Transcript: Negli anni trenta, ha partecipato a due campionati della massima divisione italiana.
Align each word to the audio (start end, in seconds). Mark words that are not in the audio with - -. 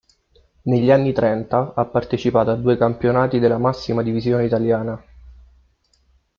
Negli 0.63 0.89
anni 0.89 1.13
trenta, 1.13 1.73
ha 1.75 1.85
partecipato 1.85 2.49
a 2.49 2.55
due 2.55 2.75
campionati 2.75 3.37
della 3.37 3.59
massima 3.59 4.01
divisione 4.01 4.45
italiana. 4.45 4.99